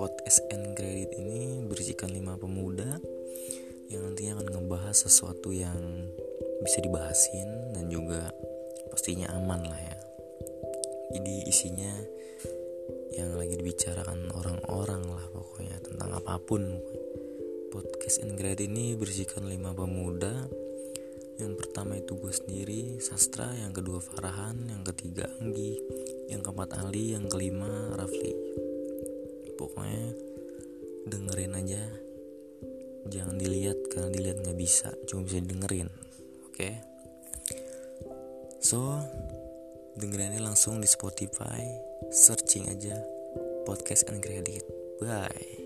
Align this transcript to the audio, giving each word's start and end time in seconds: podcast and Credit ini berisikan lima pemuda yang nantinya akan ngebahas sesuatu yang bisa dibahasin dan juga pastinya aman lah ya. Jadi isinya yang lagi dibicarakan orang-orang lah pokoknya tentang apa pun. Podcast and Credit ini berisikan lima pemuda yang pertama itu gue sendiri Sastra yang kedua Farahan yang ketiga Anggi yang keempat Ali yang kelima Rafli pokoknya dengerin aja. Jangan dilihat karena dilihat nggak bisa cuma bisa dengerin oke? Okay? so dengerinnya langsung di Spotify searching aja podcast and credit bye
podcast 0.00 0.40
and 0.48 0.72
Credit 0.72 1.12
ini 1.12 1.60
berisikan 1.68 2.08
lima 2.08 2.40
pemuda 2.40 2.96
yang 3.92 4.08
nantinya 4.08 4.40
akan 4.40 4.48
ngebahas 4.48 4.96
sesuatu 4.96 5.52
yang 5.52 5.76
bisa 6.64 6.80
dibahasin 6.80 7.76
dan 7.76 7.92
juga 7.92 8.32
pastinya 8.88 9.28
aman 9.36 9.60
lah 9.68 9.76
ya. 9.76 9.96
Jadi 11.12 11.34
isinya 11.52 11.92
yang 13.12 13.36
lagi 13.36 13.60
dibicarakan 13.60 14.32
orang-orang 14.32 15.04
lah 15.04 15.24
pokoknya 15.36 15.76
tentang 15.84 16.16
apa 16.16 16.40
pun. 16.40 16.80
Podcast 17.70 18.24
and 18.24 18.40
Credit 18.40 18.72
ini 18.72 18.96
berisikan 18.96 19.46
lima 19.46 19.76
pemuda 19.76 20.48
yang 21.38 21.54
pertama 21.56 21.96
itu 21.96 22.18
gue 22.18 22.34
sendiri 22.34 22.82
Sastra 22.98 23.48
yang 23.56 23.72
kedua 23.72 24.02
Farahan 24.02 24.58
yang 24.68 24.82
ketiga 24.82 25.30
Anggi 25.38 25.78
yang 26.28 26.42
keempat 26.42 26.76
Ali 26.76 27.14
yang 27.14 27.30
kelima 27.30 27.94
Rafli 27.94 28.59
pokoknya 29.72 30.06
dengerin 31.08 31.54
aja. 31.56 31.82
Jangan 33.10 33.36
dilihat 33.40 33.78
karena 33.88 34.10
dilihat 34.12 34.38
nggak 34.44 34.58
bisa 34.60 34.92
cuma 35.08 35.24
bisa 35.24 35.40
dengerin 35.40 35.88
oke? 35.88 36.52
Okay? 36.52 36.74
so 38.60 39.00
dengerinnya 39.96 40.44
langsung 40.44 40.78
di 40.78 40.86
Spotify 40.86 41.64
searching 42.12 42.68
aja 42.68 43.00
podcast 43.64 44.06
and 44.12 44.20
credit 44.20 44.62
bye 45.00 45.59